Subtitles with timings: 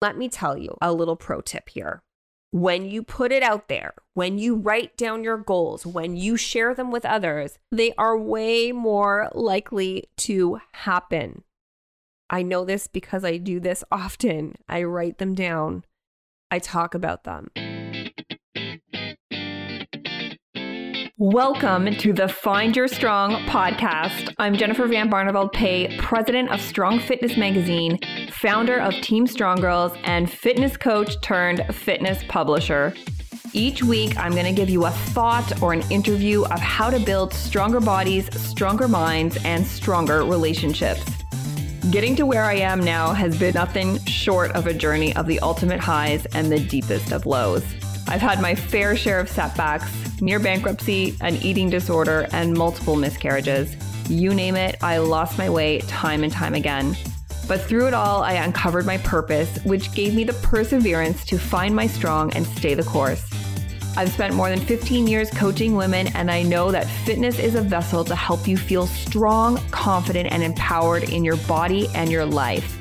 [0.00, 2.02] let me tell you a little pro tip here.
[2.52, 6.74] When you put it out there, when you write down your goals, when you share
[6.74, 11.42] them with others, they are way more likely to happen.
[12.30, 14.54] I know this because I do this often.
[14.68, 15.84] I write them down,
[16.50, 17.50] I talk about them.
[21.18, 24.34] Welcome to the Find Your Strong podcast.
[24.36, 27.98] I'm Jennifer Van Barneveld Pay, president of Strong Fitness Magazine,
[28.30, 32.92] founder of Team Strong Girls, and fitness coach turned fitness publisher.
[33.54, 36.98] Each week, I'm going to give you a thought or an interview of how to
[36.98, 41.02] build stronger bodies, stronger minds, and stronger relationships.
[41.90, 45.40] Getting to where I am now has been nothing short of a journey of the
[45.40, 47.64] ultimate highs and the deepest of lows.
[48.08, 53.76] I've had my fair share of setbacks, near bankruptcy, an eating disorder, and multiple miscarriages.
[54.08, 56.96] You name it, I lost my way time and time again.
[57.48, 61.74] But through it all, I uncovered my purpose, which gave me the perseverance to find
[61.74, 63.28] my strong and stay the course.
[63.96, 67.62] I've spent more than 15 years coaching women, and I know that fitness is a
[67.62, 72.72] vessel to help you feel strong, confident, and empowered in your body and your life.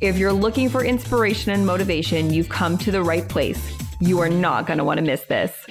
[0.00, 3.77] If you're looking for inspiration and motivation, you've come to the right place.
[4.00, 5.66] You are not going to want to miss this.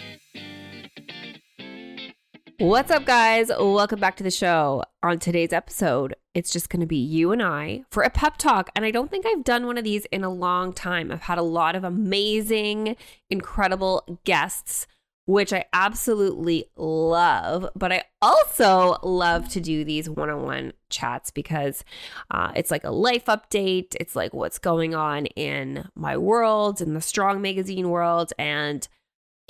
[2.60, 3.50] What's up, guys?
[3.58, 4.84] Welcome back to the show.
[5.02, 8.70] On today's episode, it's just going to be you and I for a pep talk.
[8.76, 11.10] And I don't think I've done one of these in a long time.
[11.10, 12.98] I've had a lot of amazing,
[13.30, 14.88] incredible guests,
[15.26, 17.70] which I absolutely love.
[17.78, 21.84] But I also love to do these one on one chats because
[22.32, 23.96] uh, it's like a life update.
[24.00, 28.34] It's like what's going on in my world, in the Strong Magazine world.
[28.38, 28.88] And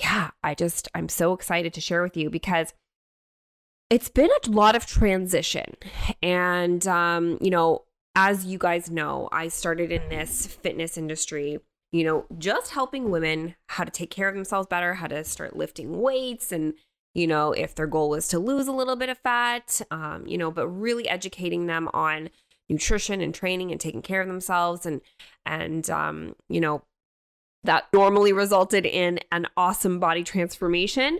[0.00, 2.72] yeah, I just, I'm so excited to share with you because
[3.90, 5.76] it's been a lot of transition.
[6.22, 11.58] And, um, you know, as you guys know, I started in this fitness industry,
[11.92, 15.56] you know, just helping women how to take care of themselves better, how to start
[15.56, 16.74] lifting weights and,
[17.18, 20.38] you know, if their goal was to lose a little bit of fat, um, you
[20.38, 22.30] know, but really educating them on
[22.68, 25.00] nutrition and training and taking care of themselves and,
[25.44, 26.82] and, um, you know,
[27.64, 31.18] that normally resulted in an awesome body transformation.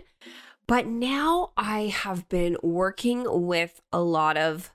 [0.67, 4.71] But now I have been working with a lot of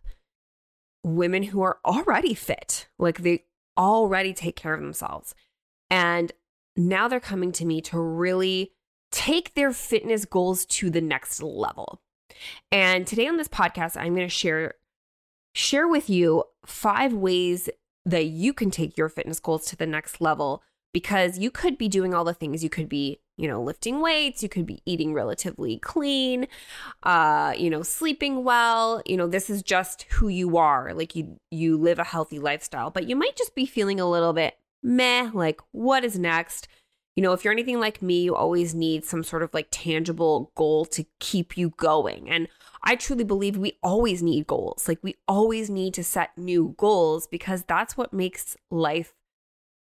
[1.02, 3.44] women who are already fit, like they
[3.78, 5.34] already take care of themselves.
[5.90, 6.32] And
[6.76, 8.73] now they're coming to me to really
[9.14, 12.00] take their fitness goals to the next level.
[12.72, 14.74] And today on this podcast, I'm going to share
[15.54, 17.70] share with you five ways
[18.04, 21.88] that you can take your fitness goals to the next level because you could be
[21.88, 25.12] doing all the things you could be you know, lifting weights, you could be eating
[25.12, 26.46] relatively clean,
[27.02, 29.02] uh, you know, sleeping well.
[29.06, 30.94] You know, this is just who you are.
[30.94, 34.32] Like you you live a healthy lifestyle, but you might just be feeling a little
[34.32, 36.68] bit meh, like what is next?
[37.16, 40.50] You know, if you're anything like me, you always need some sort of like tangible
[40.56, 42.28] goal to keep you going.
[42.28, 42.48] And
[42.82, 44.88] I truly believe we always need goals.
[44.88, 49.14] Like we always need to set new goals because that's what makes life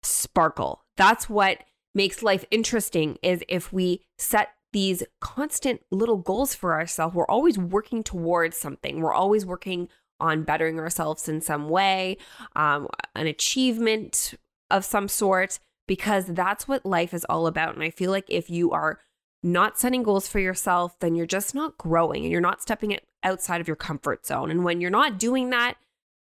[0.03, 0.83] sparkle.
[0.97, 1.59] That's what
[1.95, 7.15] makes life interesting is if we set these constant little goals for ourselves.
[7.15, 9.01] We're always working towards something.
[9.01, 9.89] We're always working
[10.19, 12.17] on bettering ourselves in some way,
[12.57, 14.35] um, an achievement
[14.71, 17.75] of some sort, because that's what life is all about.
[17.75, 19.01] And I feel like if you are
[19.43, 23.61] not setting goals for yourself, then you're just not growing and you're not stepping outside
[23.61, 24.51] of your comfort zone.
[24.51, 25.75] And when you're not doing that,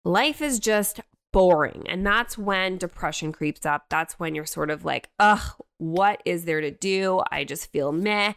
[0.04, 1.00] life is just
[1.32, 1.84] boring.
[1.88, 3.86] And that's when depression creeps up.
[3.88, 7.22] That's when you're sort of like, ugh, what is there to do?
[7.30, 8.34] I just feel meh.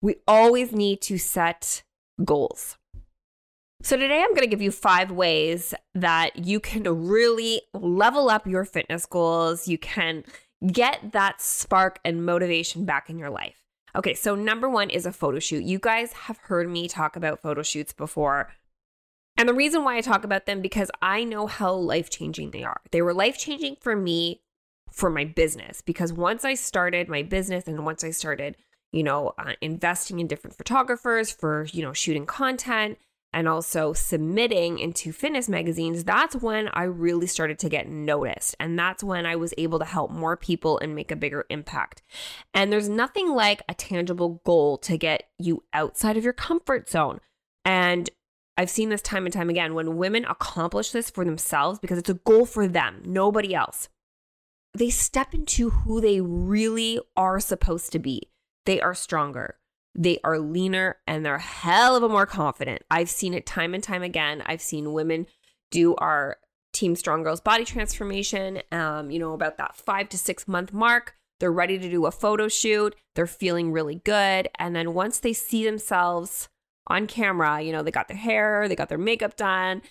[0.00, 1.82] We always need to set
[2.24, 2.76] goals.
[3.84, 8.46] So, today I'm going to give you five ways that you can really level up
[8.46, 9.66] your fitness goals.
[9.66, 10.22] You can
[10.66, 13.56] get that spark and motivation back in your life.
[13.94, 15.64] Okay, so number one is a photo shoot.
[15.64, 18.50] You guys have heard me talk about photo shoots before.
[19.36, 22.80] And the reason why I talk about them because I know how life-changing they are.
[22.90, 24.42] They were life-changing for me
[24.90, 28.56] for my business because once I started my business and once I started,
[28.92, 32.98] you know, uh, investing in different photographers for, you know, shooting content
[33.32, 38.54] and also submitting into fitness magazines, that's when I really started to get noticed.
[38.60, 42.02] And that's when I was able to help more people and make a bigger impact.
[42.52, 47.20] And there's nothing like a tangible goal to get you outside of your comfort zone.
[47.64, 48.10] And
[48.56, 52.10] I've seen this time and time again when women accomplish this for themselves because it's
[52.10, 53.88] a goal for them, nobody else.
[54.74, 58.30] They step into who they really are supposed to be.
[58.64, 59.56] They are stronger,
[59.94, 62.82] they are leaner, and they're hell of a more confident.
[62.90, 64.42] I've seen it time and time again.
[64.46, 65.26] I've seen women
[65.70, 66.38] do our
[66.72, 71.14] Team Strong Girls Body Transformation, um, you know, about that five to six month mark.
[71.40, 72.94] They're ready to do a photo shoot.
[73.14, 74.48] They're feeling really good.
[74.58, 76.48] And then once they see themselves
[76.86, 79.82] on camera, you know, they got their hair, they got their makeup done,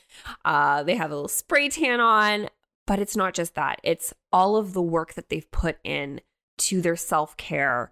[0.46, 2.50] uh, they have a little spray tan on.
[2.88, 6.22] But it's not just that, it's all of the work that they've put in
[6.58, 7.92] to their self care,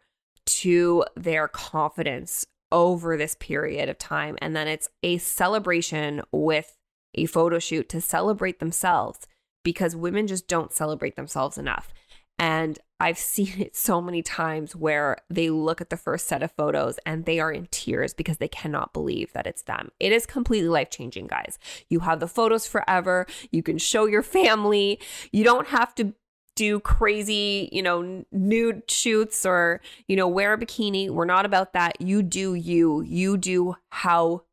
[0.59, 4.37] to their confidence over this period of time.
[4.41, 6.77] And then it's a celebration with
[7.15, 9.19] a photo shoot to celebrate themselves
[9.63, 11.91] because women just don't celebrate themselves enough.
[12.37, 16.51] And I've seen it so many times where they look at the first set of
[16.51, 19.91] photos and they are in tears because they cannot believe that it's them.
[19.99, 21.59] It is completely life changing, guys.
[21.89, 23.25] You have the photos forever.
[23.51, 24.99] You can show your family.
[25.31, 26.13] You don't have to
[26.59, 29.79] do crazy, you know, nude shoots or,
[30.09, 31.09] you know, wear a bikini.
[31.09, 32.01] We're not about that.
[32.01, 33.01] You do you.
[33.01, 34.44] You do how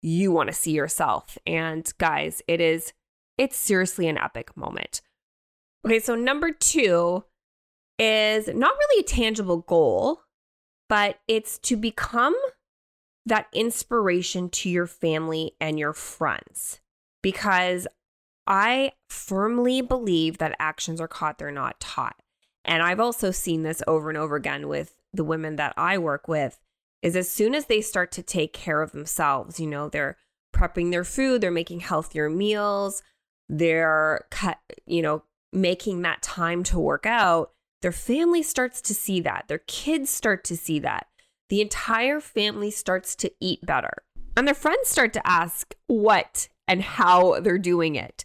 [0.00, 1.36] you want to see yourself.
[1.48, 2.92] And guys, it is,
[3.36, 5.00] it's seriously an epic moment.
[5.84, 7.24] Okay, so number two
[7.98, 10.20] is not really a tangible goal,
[10.88, 12.36] but it's to become
[13.26, 16.80] that inspiration to your family and your friends.
[17.20, 17.88] Because
[18.48, 22.16] I firmly believe that actions are caught, they're not taught.
[22.64, 26.26] And I've also seen this over and over again with the women that I work
[26.26, 26.58] with
[27.02, 30.16] is as soon as they start to take care of themselves, you know, they're
[30.54, 33.02] prepping their food, they're making healthier meals,
[33.48, 35.22] they're cut, you know,
[35.52, 37.52] making that time to work out,
[37.82, 39.44] their family starts to see that.
[39.48, 41.06] Their kids start to see that.
[41.48, 44.02] The entire family starts to eat better.
[44.36, 48.24] And their friends start to ask what and how they're doing it.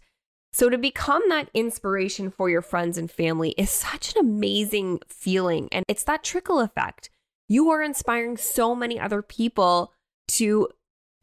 [0.54, 5.68] So, to become that inspiration for your friends and family is such an amazing feeling.
[5.72, 7.10] And it's that trickle effect.
[7.50, 9.94] You are inspiring so many other people
[10.30, 10.70] to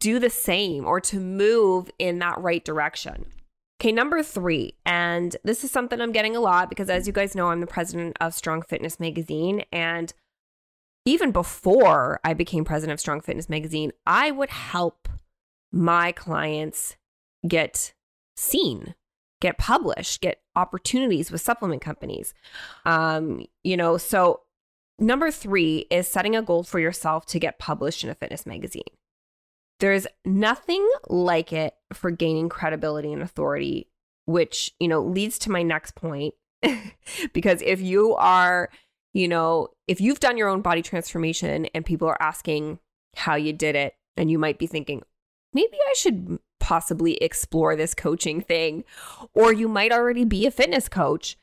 [0.01, 3.27] do the same or to move in that right direction.
[3.81, 7.35] Okay, number three, and this is something I'm getting a lot because, as you guys
[7.35, 9.63] know, I'm the president of Strong Fitness Magazine.
[9.73, 10.13] And
[11.07, 15.09] even before I became president of Strong Fitness Magazine, I would help
[15.73, 16.97] my clients
[17.47, 17.95] get
[18.37, 18.95] seen,
[19.41, 22.35] get published, get opportunities with supplement companies.
[22.85, 24.41] Um, you know, so
[24.99, 28.83] number three is setting a goal for yourself to get published in a fitness magazine.
[29.81, 33.89] There's nothing like it for gaining credibility and authority,
[34.27, 36.35] which, you know, leads to my next point.
[37.33, 38.69] because if you are,
[39.15, 42.79] you know, if you've done your own body transformation and people are asking
[43.17, 45.03] how you did it, and you might be thinking,
[45.55, 48.85] maybe I should possibly explore this coaching thing,
[49.35, 51.37] or you might already be a fitness coach,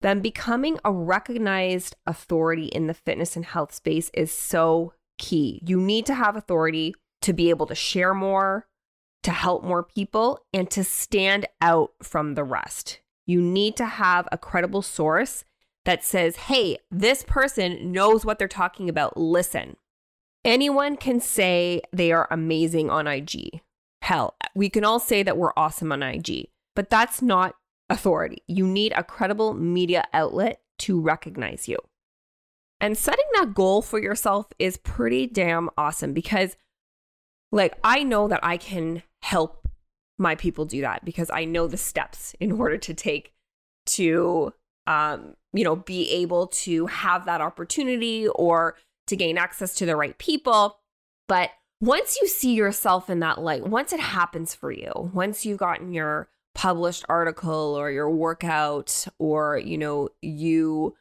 [0.00, 5.60] then becoming a recognized authority in the fitness and health space is so key.
[5.66, 8.66] You need to have authority to be able to share more,
[9.22, 13.00] to help more people, and to stand out from the rest.
[13.26, 15.44] You need to have a credible source
[15.84, 19.16] that says, hey, this person knows what they're talking about.
[19.16, 19.76] Listen.
[20.44, 23.60] Anyone can say they are amazing on IG.
[24.02, 27.54] Hell, we can all say that we're awesome on IG, but that's not
[27.88, 28.42] authority.
[28.46, 31.78] You need a credible media outlet to recognize you.
[32.80, 36.56] And setting that goal for yourself is pretty damn awesome because
[37.52, 39.68] like, I know that I can help
[40.18, 43.32] my people do that because I know the steps in order to take
[43.86, 44.52] to,
[44.86, 48.76] um, you know, be able to have that opportunity or
[49.08, 50.78] to gain access to the right people.
[51.26, 51.50] But
[51.80, 55.92] once you see yourself in that light, once it happens for you, once you've gotten
[55.92, 60.94] your published article or your workout or, you know, you,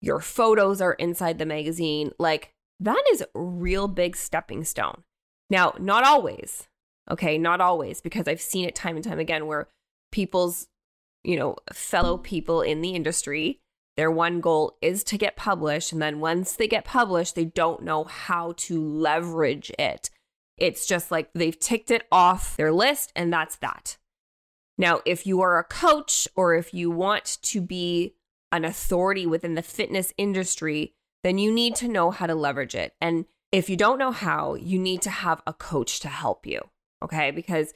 [0.00, 5.02] your photos are inside the magazine, like that is a real big stepping stone.
[5.48, 6.68] Now, not always,
[7.10, 9.66] okay, not always, because I've seen it time and time again where
[10.12, 10.68] people's,
[11.24, 13.60] you know, fellow people in the industry,
[13.96, 15.92] their one goal is to get published.
[15.92, 20.08] And then once they get published, they don't know how to leverage it.
[20.60, 23.96] It's just like they've ticked it off their list, and that's that.
[24.78, 28.14] Now, if you are a coach or if you want to be
[28.52, 32.94] an authority within the fitness industry, then you need to know how to leverage it.
[33.00, 36.60] And if you don't know how, you need to have a coach to help you.
[37.02, 37.30] Okay.
[37.30, 37.72] Because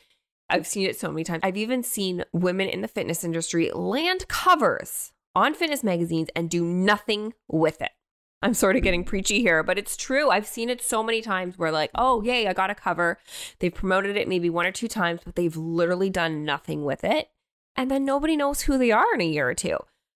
[0.49, 1.41] I've seen it so many times.
[1.43, 6.65] I've even seen women in the fitness industry land covers on fitness magazines and do
[6.65, 7.91] nothing with it.
[8.45, 10.29] I'm sort of getting preachy here, but it's true.
[10.29, 13.19] I've seen it so many times where, like, oh, yay, I got a cover.
[13.59, 17.31] They've promoted it maybe one or two times, but they've literally done nothing with it.
[17.75, 19.79] And then nobody knows who they are in a year or two.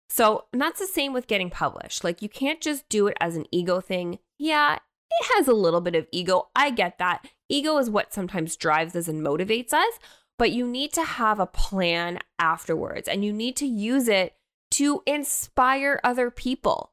[0.10, 2.04] So, and that's the same with getting published.
[2.04, 4.18] Like, you can't just do it as an ego thing.
[4.40, 6.48] Yeah, it has a little bit of ego.
[6.56, 7.28] I get that.
[7.48, 10.00] Ego is what sometimes drives us and motivates us.
[10.38, 14.36] but you need to have a plan afterwards and you need to use it
[14.72, 16.92] to inspire other people.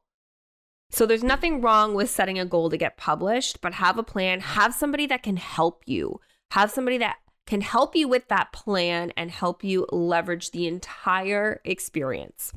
[0.93, 4.41] So there's nothing wrong with setting a goal to get published, but have a plan,
[4.41, 6.19] have somebody that can help you,
[6.51, 7.15] have somebody that
[7.47, 12.53] can help you with that plan and help you leverage the entire experience.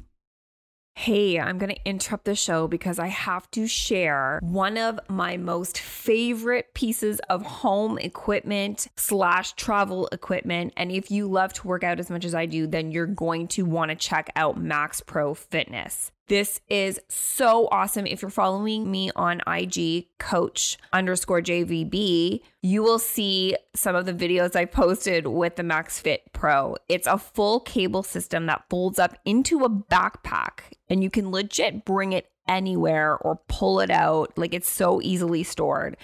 [0.97, 5.38] Hey, I'm going to interrupt the show because I have to share one of my
[5.38, 10.75] most favorite pieces of home equipment slash travel equipment.
[10.76, 13.49] And if you love to work out as much as I do, then you're going
[13.49, 16.12] to want to check out Max Pro Fitness.
[16.28, 18.04] This is so awesome.
[18.04, 24.12] If you're following me on IG, coach underscore JVB, you will see some of the
[24.12, 26.76] videos I posted with the Max Fit Pro.
[26.88, 31.85] It's a full cable system that folds up into a backpack and you can legit
[31.85, 34.37] bring it anywhere or pull it out.
[34.37, 35.96] Like it's so easily stored.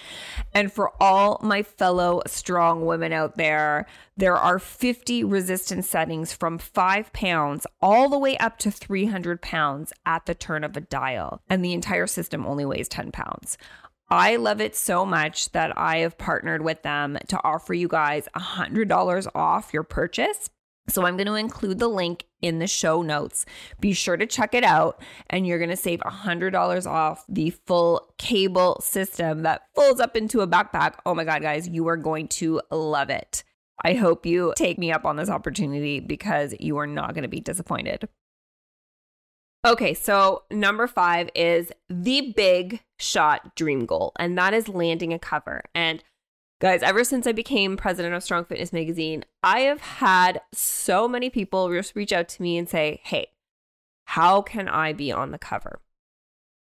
[0.55, 6.59] And for all my fellow strong women out there, there are 50 resistance settings from
[6.59, 11.43] five pounds all the way up to 300 pounds at the turn of a dial.
[11.49, 13.59] And the entire system only weighs 10 pounds.
[14.09, 18.29] I love it so much that I have partnered with them to offer you guys
[18.37, 20.51] $100 off your purchase.
[20.89, 23.47] So I'm going to include the link in the show notes.
[23.81, 28.13] Be sure to check it out and you're going to save $100 off the full
[28.19, 30.95] cable system that folds up into a backpack.
[31.07, 33.45] Oh my God, guys, you are going to love it.
[33.85, 37.29] I hope you take me up on this opportunity because you are not going to
[37.29, 38.09] be disappointed.
[39.65, 45.19] Okay, so number five is the big shot dream goal, and that is landing a
[45.19, 45.63] cover.
[45.75, 46.03] And
[46.63, 51.29] Guys, ever since I became president of Strong Fitness Magazine, I have had so many
[51.29, 53.31] people just reach out to me and say, hey,
[54.05, 55.81] how can I be on the cover?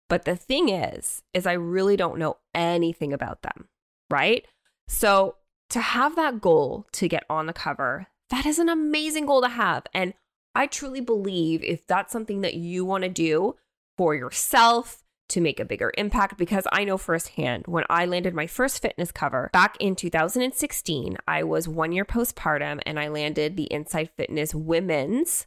[0.08, 3.68] But the thing is, is I really don't know anything about them,
[4.10, 4.44] right?
[4.88, 5.36] So
[5.70, 9.48] to have that goal to get on the cover, that is an amazing goal to
[9.48, 9.84] have.
[9.94, 10.14] And
[10.56, 13.56] I truly believe if that's something that you want to do
[13.96, 18.46] for yourself, to make a bigger impact because I know firsthand when I landed my
[18.46, 23.64] first fitness cover back in 2016, I was one year postpartum and I landed the
[23.72, 25.46] Inside Fitness women's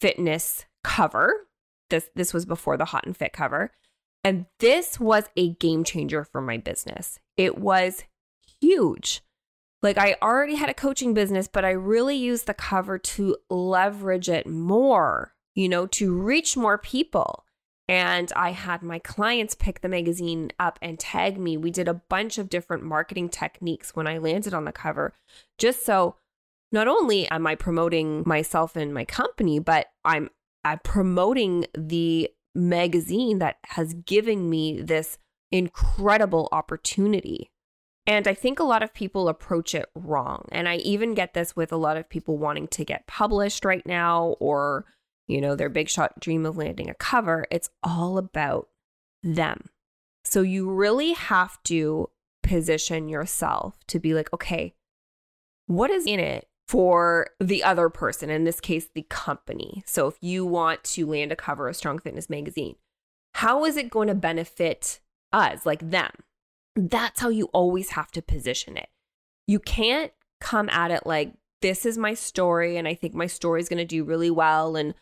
[0.00, 1.32] fitness cover.
[1.90, 3.72] This this was before the Hot and Fit cover.
[4.22, 7.18] And this was a game changer for my business.
[7.36, 8.04] It was
[8.60, 9.22] huge.
[9.84, 14.30] Like I already had a coaching business, but I really used the cover to leverage
[14.30, 17.44] it more, you know, to reach more people.
[17.86, 21.58] And I had my clients pick the magazine up and tag me.
[21.58, 25.12] We did a bunch of different marketing techniques when I landed on the cover,
[25.58, 26.16] just so
[26.72, 30.30] not only am I promoting myself and my company, but I'm,
[30.64, 35.18] I'm promoting the magazine that has given me this
[35.52, 37.50] incredible opportunity.
[38.06, 40.46] And I think a lot of people approach it wrong.
[40.52, 43.84] And I even get this with a lot of people wanting to get published right
[43.86, 44.84] now or
[45.26, 47.46] you know, their big shot dream of landing a cover.
[47.50, 48.68] It's all about
[49.22, 49.68] them.
[50.24, 52.10] So you really have to
[52.42, 54.74] position yourself to be like, okay,
[55.66, 58.30] what is in it for the other person?
[58.30, 59.82] In this case, the company.
[59.86, 62.76] So if you want to land a cover of Strong Fitness magazine,
[63.34, 65.00] how is it going to benefit
[65.32, 66.10] us, like them?
[66.76, 68.88] That's how you always have to position it.
[69.46, 73.58] You can't come at it like, this is my story and i think my story
[73.58, 74.92] is going to do really well and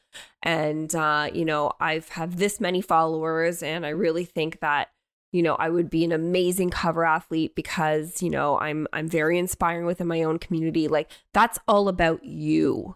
[0.45, 4.91] and uh, you know i've have this many followers and i really think that
[5.33, 9.39] you know i would be an amazing cover athlete because you know i'm i'm very
[9.39, 10.87] inspiring within my own community.
[10.87, 12.95] Like that's all about you.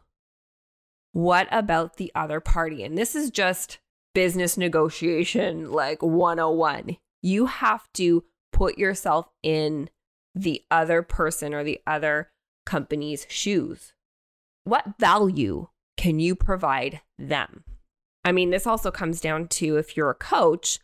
[1.13, 2.85] What about the other party?
[2.85, 3.79] And this is just
[4.15, 8.23] business negotiation like 101 you have to
[8.57, 9.91] put yourself in
[10.35, 12.31] the other person or the other
[12.65, 13.93] company's shoes.
[14.65, 17.65] What value can you provide them?
[18.25, 20.81] I mean, this also comes down to if you're a coach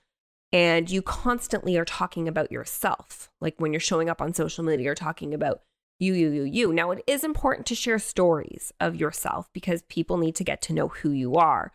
[0.52, 4.85] and you constantly are talking about yourself, like when you're showing up on social media,
[4.85, 5.62] you're talking about
[5.99, 6.73] you, you, you, you.
[6.75, 10.75] Now, it is important to share stories of yourself because people need to get to
[10.75, 11.73] know who you are.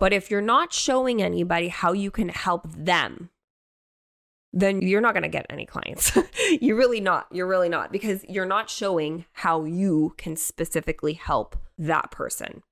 [0.00, 3.30] But if you're not showing anybody how you can help them,
[4.52, 6.16] then you're not going to get any clients.
[6.60, 7.26] you're really not.
[7.30, 12.62] You're really not because you're not showing how you can specifically help that person.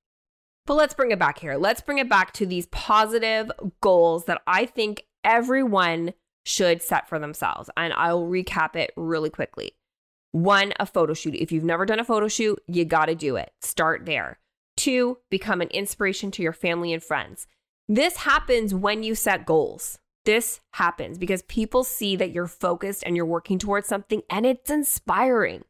[0.66, 1.57] But let's bring it back here.
[1.57, 3.50] Let's bring it back to these positive
[3.83, 6.14] goals that I think everyone
[6.47, 7.69] should set for themselves.
[7.76, 9.73] And I'll recap it really quickly.
[10.33, 11.35] One, a photo shoot.
[11.35, 13.52] If you've never done a photo shoot, you got to do it.
[13.61, 14.38] Start there.
[14.76, 17.47] Two, become an inspiration to your family and friends.
[17.88, 19.99] This happens when you set goals.
[20.25, 24.71] This happens because people see that you're focused and you're working towards something and it's
[24.71, 25.64] inspiring.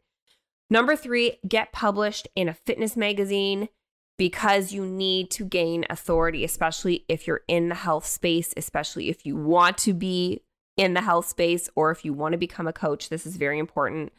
[0.70, 3.68] Number three, get published in a fitness magazine
[4.16, 9.26] because you need to gain authority, especially if you're in the health space, especially if
[9.26, 10.42] you want to be
[10.76, 13.08] in the health space or if you want to become a coach.
[13.08, 14.12] This is very important.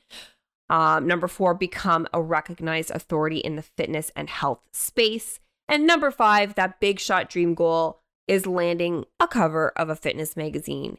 [0.69, 5.39] Um, number four, become a recognized authority in the fitness and health space.
[5.67, 10.35] And number five, that big shot dream goal is landing a cover of a fitness
[10.35, 10.97] magazine.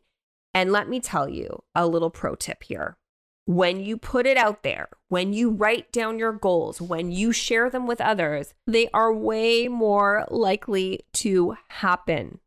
[0.55, 2.97] And let me tell you a little pro tip here.
[3.45, 7.71] When you put it out there, when you write down your goals, when you share
[7.71, 12.41] them with others, they are way more likely to happen.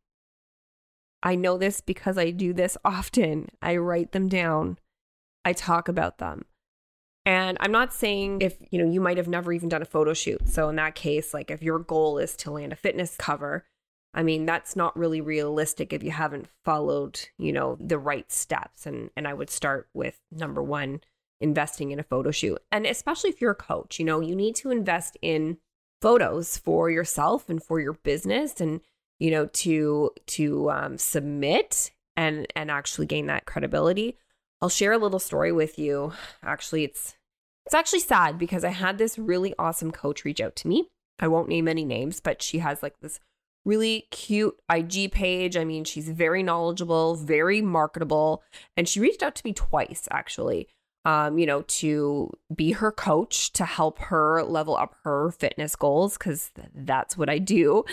[1.22, 3.48] I know this because I do this often.
[3.62, 4.78] I write them down,
[5.44, 6.44] I talk about them.
[7.26, 10.14] And I'm not saying if, you know, you might have never even done a photo
[10.14, 10.48] shoot.
[10.48, 13.64] So in that case, like if your goal is to land a fitness cover,
[14.12, 18.86] I mean, that's not really realistic if you haven't followed, you know, the right steps.
[18.86, 21.00] And and I would start with number 1,
[21.40, 22.58] investing in a photo shoot.
[22.72, 25.58] And especially if you're a coach, you know, you need to invest in
[26.00, 28.80] photos for yourself and for your business and
[29.18, 34.16] you know to to um, submit and and actually gain that credibility
[34.60, 36.12] i'll share a little story with you
[36.42, 37.16] actually it's
[37.66, 40.88] it's actually sad because i had this really awesome coach reach out to me
[41.18, 43.20] i won't name any names but she has like this
[43.64, 45.56] really cute IG page.
[45.56, 48.42] I mean, she's very knowledgeable, very marketable,
[48.76, 50.68] and she reached out to me twice actually.
[51.06, 56.18] Um, you know, to be her coach to help her level up her fitness goals
[56.18, 57.84] cuz that's what I do.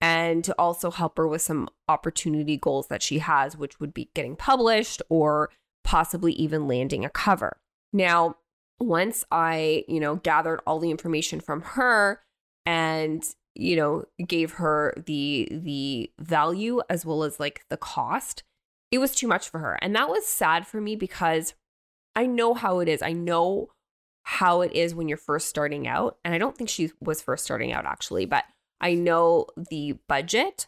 [0.00, 4.10] And to also help her with some opportunity goals that she has, which would be
[4.14, 5.50] getting published or
[5.82, 7.56] possibly even landing a cover.
[7.92, 8.36] Now,
[8.78, 12.20] once I, you know, gathered all the information from her
[12.66, 13.24] and
[13.58, 18.42] you know gave her the the value as well as like the cost
[18.90, 19.78] it was too much for her.
[19.82, 21.54] And that was sad for me because
[22.14, 23.02] i know how it is.
[23.02, 23.70] I know
[24.22, 26.18] how it is when you're first starting out.
[26.24, 28.44] And i don't think she was first starting out actually but
[28.80, 30.66] i know the budget.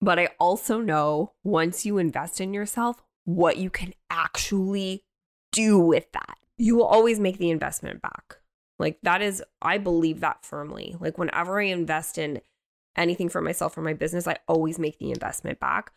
[0.00, 5.04] But i also know once you invest in yourself what you can actually
[5.52, 6.36] do with that.
[6.58, 8.38] You will always make the investment back
[8.78, 10.96] like that is, I believe that firmly.
[10.98, 12.40] Like whenever I invest in
[12.96, 15.92] anything for myself or my business, I always make the investment back.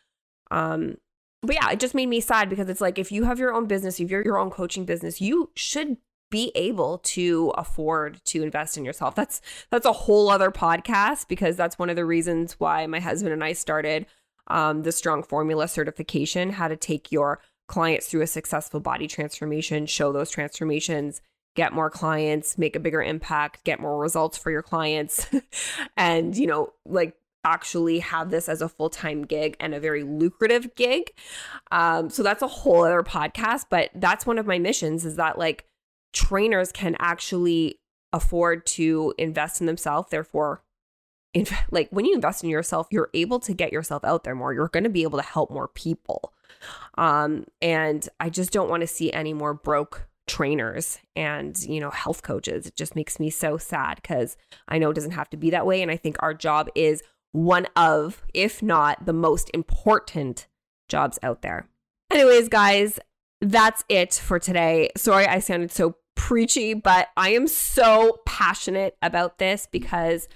[0.52, 0.98] Um,
[1.42, 3.68] but yeah, it just made me sad because it's like if you have your own
[3.68, 5.98] business, if you're your own coaching business, you should
[6.30, 9.16] be able to afford to invest in yourself.
[9.16, 13.34] That's that's a whole other podcast because that's one of the reasons why my husband
[13.34, 14.08] and I started
[14.48, 19.86] um, the Strong Formula certification, how to take your clients through a successful body transformation,
[19.86, 21.22] show those transformations
[21.58, 25.28] get more clients, make a bigger impact, get more results for your clients,
[25.98, 30.04] and, you know, like actually have this as a full time gig and a very
[30.04, 31.12] lucrative gig.
[31.72, 35.38] Um, so that's a whole other podcast, but that's one of my missions is that
[35.38, 35.66] like
[36.14, 37.80] trainers can actually
[38.14, 40.10] afford to invest in themselves.
[40.12, 40.62] Therefore,
[41.72, 44.54] like when you invest in yourself, you're able to get yourself out there more.
[44.54, 46.34] You're going to be able to help more people.
[46.98, 51.90] Um, and I just don't want to see any more broke trainers and you know
[51.90, 54.36] health coaches it just makes me so sad because
[54.68, 57.02] i know it doesn't have to be that way and i think our job is
[57.32, 60.48] one of if not the most important
[60.90, 61.68] jobs out there
[62.12, 63.00] anyways guys
[63.42, 69.38] that's it for today sorry i sounded so preachy but i am so passionate about
[69.38, 70.28] this because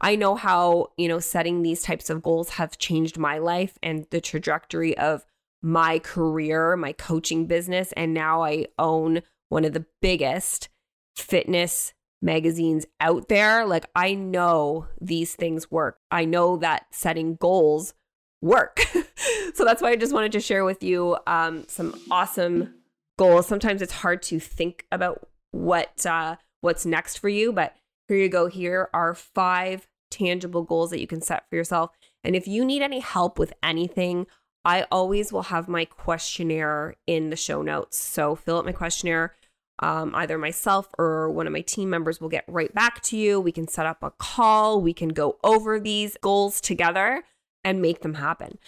[0.00, 4.06] I know how, you know, setting these types of goals have changed my life and
[4.10, 5.24] the trajectory of
[5.60, 7.92] my career, my coaching business.
[7.92, 10.68] And now I own one of the biggest
[11.16, 13.66] fitness magazines out there.
[13.66, 15.98] Like, I know these things work.
[16.10, 17.94] I know that setting goals
[18.40, 18.80] work.
[19.54, 22.74] so that's why I just wanted to share with you um, some awesome
[23.18, 23.46] goals.
[23.46, 27.74] Sometimes it's hard to think about what uh, what's next for you, but
[28.06, 28.46] here you go.
[28.46, 31.90] Here are five tangible goals that you can set for yourself.
[32.24, 34.26] And if you need any help with anything,
[34.64, 37.96] I always will have my questionnaire in the show notes.
[37.96, 39.34] So fill out my questionnaire.
[39.80, 43.40] Um, either myself or one of my team members will get right back to you.
[43.40, 44.80] We can set up a call.
[44.80, 47.22] We can go over these goals together
[47.64, 48.58] and make them happen.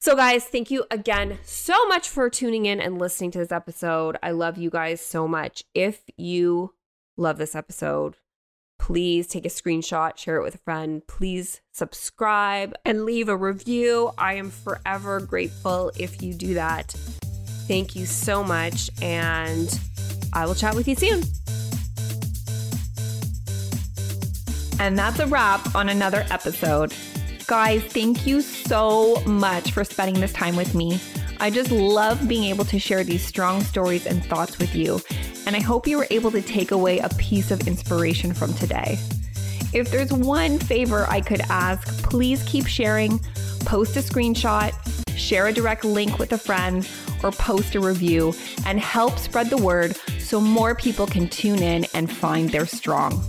[0.00, 4.16] So, guys, thank you again so much for tuning in and listening to this episode.
[4.22, 5.64] I love you guys so much.
[5.74, 6.74] If you
[7.16, 8.14] love this episode,
[8.78, 11.04] please take a screenshot, share it with a friend.
[11.08, 14.12] Please subscribe and leave a review.
[14.16, 16.92] I am forever grateful if you do that.
[17.66, 19.68] Thank you so much, and
[20.32, 21.22] I will chat with you soon.
[24.80, 26.94] And that's a wrap on another episode.
[27.46, 31.00] Guys, thank you so much for spending this time with me.
[31.40, 35.00] I just love being able to share these strong stories and thoughts with you.
[35.48, 38.98] and I hope you were able to take away a piece of inspiration from today.
[39.72, 43.18] If there's one favor I could ask, please keep sharing,
[43.60, 44.74] post a screenshot,
[45.18, 46.88] share a direct link with a friend,
[47.22, 48.32] or post a review
[48.66, 53.22] and help spread the word so more people can tune in and find their strong.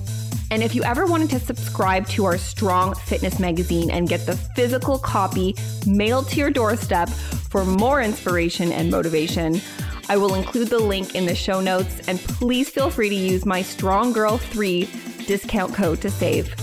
[0.52, 4.36] And if you ever wanted to subscribe to our Strong Fitness magazine and get the
[4.36, 9.62] physical copy mailed to your doorstep for more inspiration and motivation,
[10.08, 13.46] I will include the link in the show notes and please feel free to use
[13.46, 14.90] my Strong Girl 3
[15.28, 16.56] discount code to save.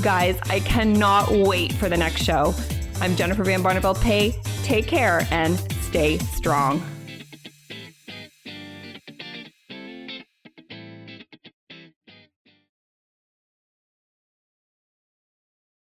[0.00, 2.54] Guys, I cannot wait for the next show.
[3.00, 4.34] I'm Jennifer Van Barneveld Pay.
[4.62, 6.82] Take care and stay strong.